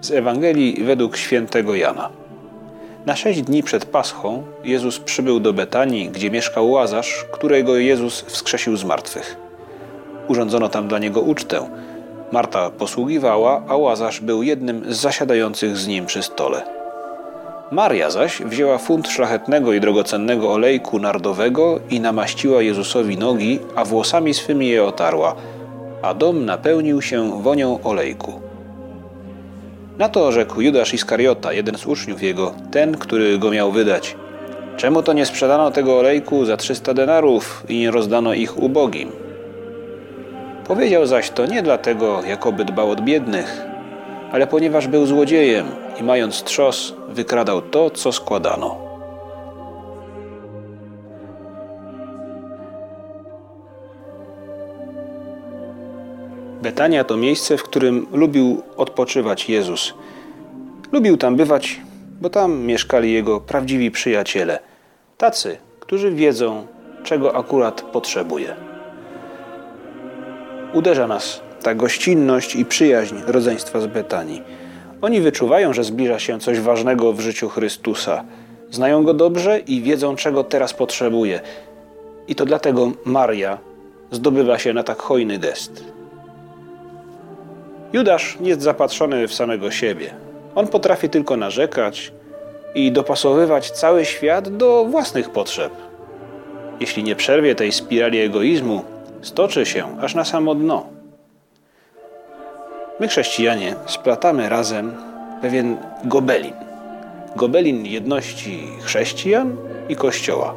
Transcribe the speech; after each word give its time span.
Z 0.00 0.10
Ewangelii 0.10 0.84
według 0.84 1.16
świętego 1.16 1.74
Jana. 1.74 2.08
Na 3.06 3.16
sześć 3.16 3.42
dni 3.42 3.62
przed 3.62 3.84
Paschą 3.84 4.42
Jezus 4.64 4.98
przybył 4.98 5.40
do 5.40 5.52
Betanii, 5.52 6.08
gdzie 6.08 6.30
mieszkał 6.30 6.70
Łazarz, 6.70 7.24
którego 7.32 7.76
Jezus 7.76 8.20
wskrzesił 8.20 8.76
z 8.76 8.84
martwych. 8.84 9.36
Urządzono 10.28 10.68
tam 10.68 10.88
dla 10.88 10.98
niego 10.98 11.20
ucztę. 11.20 11.70
Marta 12.32 12.70
posługiwała, 12.70 13.62
a 13.68 13.76
Łazarz 13.76 14.20
był 14.20 14.42
jednym 14.42 14.84
z 14.92 14.96
zasiadających 14.96 15.76
z 15.76 15.86
nim 15.86 16.06
przy 16.06 16.22
stole. 16.22 16.62
Maria 17.70 18.10
zaś 18.10 18.42
wzięła 18.42 18.78
funt 18.78 19.08
szlachetnego 19.08 19.72
i 19.72 19.80
drogocennego 19.80 20.52
olejku 20.52 20.98
nardowego 20.98 21.80
i 21.90 22.00
namaściła 22.00 22.62
Jezusowi 22.62 23.18
nogi, 23.18 23.58
a 23.76 23.84
włosami 23.84 24.34
swymi 24.34 24.68
je 24.68 24.84
otarła, 24.84 25.34
a 26.02 26.14
dom 26.14 26.44
napełnił 26.44 27.02
się 27.02 27.42
wonią 27.42 27.82
olejku. 27.82 28.49
Na 30.00 30.08
to 30.08 30.32
rzekł 30.32 30.60
Judasz 30.60 30.94
Iskariota, 30.94 31.52
jeden 31.52 31.78
z 31.78 31.86
uczniów 31.86 32.22
jego, 32.22 32.54
ten, 32.70 32.96
który 32.96 33.38
go 33.38 33.50
miał 33.50 33.72
wydać. 33.72 34.16
Czemu 34.76 35.02
to 35.02 35.12
nie 35.12 35.26
sprzedano 35.26 35.70
tego 35.70 35.98
olejku 35.98 36.44
za 36.44 36.56
trzysta 36.56 36.94
denarów 36.94 37.64
i 37.68 37.78
nie 37.78 37.90
rozdano 37.90 38.34
ich 38.34 38.58
ubogim? 38.58 39.12
Powiedział 40.66 41.06
zaś 41.06 41.30
to 41.30 41.46
nie 41.46 41.62
dlatego, 41.62 42.22
jakoby 42.26 42.64
dbał 42.64 42.90
od 42.90 43.00
biednych, 43.00 43.62
ale 44.32 44.46
ponieważ 44.46 44.88
był 44.88 45.06
złodziejem 45.06 45.66
i 46.00 46.02
mając 46.02 46.42
trzos, 46.42 46.94
wykradał 47.08 47.62
to, 47.62 47.90
co 47.90 48.12
składano. 48.12 48.89
Betania 56.62 57.04
to 57.04 57.16
miejsce, 57.16 57.56
w 57.56 57.62
którym 57.62 58.06
lubił 58.12 58.62
odpoczywać 58.76 59.48
Jezus. 59.48 59.94
Lubił 60.92 61.16
tam 61.16 61.36
bywać, 61.36 61.80
bo 62.20 62.30
tam 62.30 62.60
mieszkali 62.60 63.12
jego 63.12 63.40
prawdziwi 63.40 63.90
przyjaciele, 63.90 64.58
tacy, 65.18 65.56
którzy 65.80 66.10
wiedzą, 66.10 66.66
czego 67.02 67.36
akurat 67.36 67.82
potrzebuje. 67.82 68.56
Uderza 70.72 71.06
nas 71.06 71.40
ta 71.62 71.74
gościnność 71.74 72.56
i 72.56 72.64
przyjaźń 72.64 73.16
rodzeństwa 73.26 73.80
z 73.80 73.86
Betanii. 73.86 74.42
Oni 75.02 75.20
wyczuwają, 75.20 75.72
że 75.72 75.84
zbliża 75.84 76.18
się 76.18 76.40
coś 76.40 76.60
ważnego 76.60 77.12
w 77.12 77.20
życiu 77.20 77.48
Chrystusa. 77.48 78.24
Znają 78.70 79.04
go 79.04 79.14
dobrze 79.14 79.58
i 79.58 79.82
wiedzą, 79.82 80.16
czego 80.16 80.44
teraz 80.44 80.74
potrzebuje. 80.74 81.40
I 82.28 82.34
to 82.34 82.44
dlatego 82.46 82.92
Maria 83.04 83.58
zdobywa 84.10 84.58
się 84.58 84.72
na 84.72 84.82
tak 84.82 85.02
hojny 85.02 85.38
gest. 85.38 85.84
Judasz 87.92 88.38
jest 88.40 88.62
zapatrzony 88.62 89.28
w 89.28 89.34
samego 89.34 89.70
siebie. 89.70 90.14
On 90.54 90.66
potrafi 90.66 91.08
tylko 91.08 91.36
narzekać 91.36 92.12
i 92.74 92.92
dopasowywać 92.92 93.70
cały 93.70 94.04
świat 94.04 94.56
do 94.56 94.84
własnych 94.84 95.30
potrzeb. 95.30 95.72
Jeśli 96.80 97.02
nie 97.02 97.16
przerwie 97.16 97.54
tej 97.54 97.72
spirali 97.72 98.20
egoizmu, 98.20 98.84
stoczy 99.22 99.66
się 99.66 100.00
aż 100.00 100.14
na 100.14 100.24
samo 100.24 100.54
dno. 100.54 100.86
My, 103.00 103.08
chrześcijanie, 103.08 103.74
splatamy 103.86 104.48
razem 104.48 104.94
pewien 105.42 105.76
gobelin. 106.04 106.54
Gobelin 107.36 107.86
jedności 107.86 108.68
chrześcijan 108.80 109.56
i 109.88 109.96
Kościoła. 109.96 110.54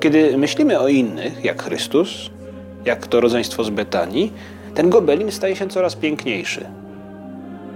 Kiedy 0.00 0.38
myślimy 0.38 0.80
o 0.80 0.88
innych, 0.88 1.44
jak 1.44 1.62
Chrystus, 1.62 2.30
jak 2.84 3.06
to 3.06 3.20
rodzeństwo 3.20 3.64
z 3.64 3.70
Betanii, 3.70 4.32
ten 4.78 4.90
gobelin 4.90 5.32
staje 5.32 5.56
się 5.56 5.68
coraz 5.68 5.96
piękniejszy. 5.96 6.66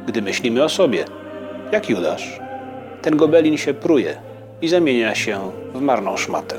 Gdy 0.06 0.22
myślimy 0.22 0.64
o 0.64 0.68
sobie, 0.68 1.04
jak 1.72 1.90
Judasz, 1.90 2.40
ten 3.02 3.16
gobelin 3.16 3.56
się 3.56 3.74
pruje 3.74 4.16
i 4.60 4.68
zamienia 4.68 5.14
się 5.14 5.50
w 5.74 5.80
marną 5.80 6.16
szmatę. 6.16 6.56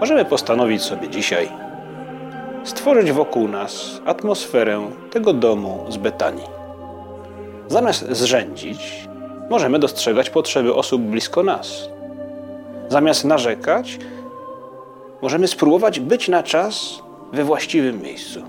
Możemy 0.00 0.24
postanowić 0.24 0.82
sobie 0.82 1.08
dzisiaj 1.08 1.48
stworzyć 2.64 3.12
wokół 3.12 3.48
nas 3.48 4.00
atmosferę 4.06 4.90
tego 5.10 5.32
domu 5.32 5.86
z 5.88 5.96
Betanii. 5.96 6.48
Zamiast 7.68 8.08
zrzędzić, 8.10 9.08
możemy 9.50 9.78
dostrzegać 9.78 10.30
potrzeby 10.30 10.74
osób 10.74 11.02
blisko 11.02 11.42
nas. 11.42 11.88
Zamiast 12.88 13.24
narzekać, 13.24 13.98
możemy 15.22 15.48
spróbować 15.48 16.00
być 16.00 16.28
na 16.28 16.42
czas 16.42 17.02
we 17.32 17.44
właściwym 17.44 18.02
miejscu. 18.02 18.42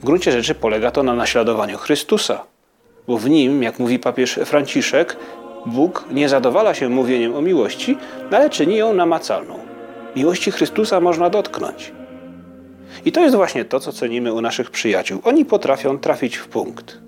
W 0.00 0.04
gruncie 0.04 0.32
rzeczy 0.32 0.54
polega 0.54 0.90
to 0.90 1.02
na 1.02 1.14
naśladowaniu 1.14 1.78
Chrystusa, 1.78 2.44
bo 3.08 3.18
w 3.18 3.30
nim, 3.30 3.62
jak 3.62 3.78
mówi 3.78 3.98
papież 3.98 4.40
Franciszek, 4.44 5.16
Bóg 5.66 6.04
nie 6.10 6.28
zadowala 6.28 6.74
się 6.74 6.88
mówieniem 6.88 7.34
o 7.34 7.40
miłości, 7.40 7.96
ale 8.30 8.50
czyni 8.50 8.76
ją 8.76 8.94
namacalną. 8.94 9.58
Miłości 10.16 10.50
Chrystusa 10.50 11.00
można 11.00 11.30
dotknąć. 11.30 11.92
I 13.04 13.12
to 13.12 13.20
jest 13.20 13.36
właśnie 13.36 13.64
to, 13.64 13.80
co 13.80 13.92
cenimy 13.92 14.32
u 14.32 14.40
naszych 14.40 14.70
przyjaciół. 14.70 15.20
Oni 15.24 15.44
potrafią 15.44 15.98
trafić 15.98 16.36
w 16.36 16.48
punkt, 16.48 16.98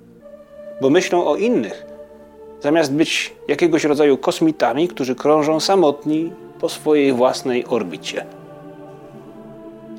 bo 0.81 0.91
myślą 0.91 1.27
o 1.27 1.37
innych, 1.37 1.87
zamiast 2.61 2.93
być 2.93 3.33
jakiegoś 3.49 3.85
rodzaju 3.85 4.19
kosmitami, 4.19 4.89
którzy 4.89 5.15
krążą 5.15 5.61
samotni 5.61 6.33
po 6.61 6.69
swojej 6.69 7.13
własnej 7.13 7.67
orbicie. 7.67 8.27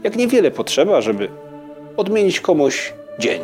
Jak 0.05 0.15
niewiele 0.15 0.51
potrzeba, 0.51 1.01
żeby 1.01 1.29
odmienić 1.97 2.39
komuś 2.39 2.93
dzień. 3.19 3.41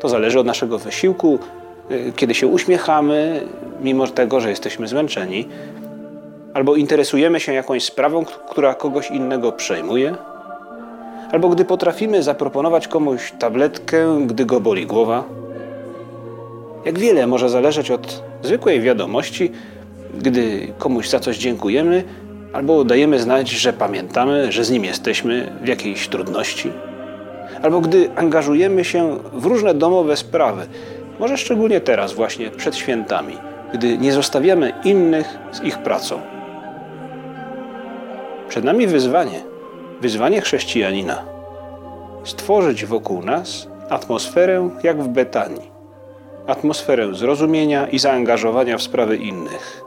To 0.00 0.08
zależy 0.08 0.40
od 0.40 0.46
naszego 0.46 0.78
wysiłku, 0.78 1.38
y, 1.90 2.12
kiedy 2.16 2.34
się 2.34 2.46
uśmiechamy, 2.46 3.42
mimo 3.80 4.06
tego, 4.06 4.40
że 4.40 4.50
jesteśmy 4.50 4.88
zmęczeni, 4.88 5.48
albo 6.54 6.76
interesujemy 6.76 7.40
się 7.40 7.52
jakąś 7.52 7.84
sprawą, 7.84 8.24
która 8.24 8.74
kogoś 8.74 9.10
innego 9.10 9.52
przejmuje, 9.52 10.14
albo 11.32 11.48
gdy 11.48 11.64
potrafimy 11.64 12.22
zaproponować 12.22 12.88
komuś 12.88 13.32
tabletkę, 13.38 14.18
gdy 14.26 14.44
go 14.44 14.60
boli 14.60 14.86
głowa. 14.86 15.24
Jak 16.84 16.98
wiele 16.98 17.26
może 17.26 17.48
zależeć 17.48 17.90
od 17.90 18.22
zwykłej 18.42 18.80
wiadomości, 18.80 19.52
gdy 20.18 20.68
komuś 20.78 21.08
za 21.08 21.20
coś 21.20 21.38
dziękujemy, 21.38 22.04
albo 22.56 22.84
dajemy 22.84 23.18
znać, 23.18 23.50
że 23.50 23.72
pamiętamy, 23.72 24.52
że 24.52 24.64
z 24.64 24.70
nim 24.70 24.84
jesteśmy 24.84 25.52
w 25.62 25.68
jakiejś 25.68 26.08
trudności, 26.08 26.72
albo 27.62 27.80
gdy 27.80 28.10
angażujemy 28.16 28.84
się 28.84 29.18
w 29.32 29.46
różne 29.46 29.74
domowe 29.74 30.16
sprawy, 30.16 30.66
może 31.18 31.36
szczególnie 31.36 31.80
teraz, 31.80 32.12
właśnie 32.12 32.50
przed 32.50 32.76
świętami, 32.76 33.36
gdy 33.74 33.98
nie 33.98 34.12
zostawiamy 34.12 34.72
innych 34.84 35.38
z 35.52 35.62
ich 35.62 35.78
pracą. 35.78 36.20
Przed 38.48 38.64
nami 38.64 38.86
wyzwanie, 38.86 39.40
wyzwanie 40.00 40.40
chrześcijanina. 40.40 41.22
Stworzyć 42.24 42.84
wokół 42.84 43.22
nas 43.22 43.68
atmosferę 43.90 44.70
jak 44.82 45.02
w 45.02 45.08
Betanii, 45.08 45.70
atmosferę 46.46 47.14
zrozumienia 47.14 47.86
i 47.86 47.98
zaangażowania 47.98 48.78
w 48.78 48.82
sprawy 48.82 49.16
innych 49.16 49.85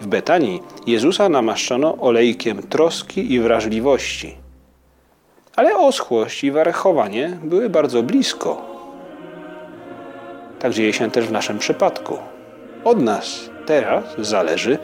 w 0.00 0.06
Betanii 0.06 0.62
Jezusa 0.86 1.28
namaszczono 1.28 1.96
olejkiem 1.96 2.62
troski 2.62 3.32
i 3.32 3.40
wrażliwości. 3.40 4.34
Ale 5.56 5.76
oschłość 5.76 6.44
i 6.44 6.50
warechowanie 6.50 7.38
były 7.44 7.68
bardzo 7.68 8.02
blisko. 8.02 8.62
Tak 10.58 10.72
dzieje 10.72 10.92
się 10.92 11.10
też 11.10 11.26
w 11.26 11.32
naszym 11.32 11.58
przypadku. 11.58 12.18
Od 12.84 13.02
nas 13.02 13.50
teraz 13.66 14.04
zależy, 14.18 14.78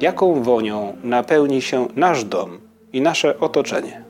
jaką 0.00 0.42
wonią 0.42 0.96
napełni 1.04 1.62
się 1.62 1.88
nasz 1.96 2.24
dom 2.24 2.58
i 2.92 3.00
nasze 3.00 3.40
otoczenie. 3.40 4.07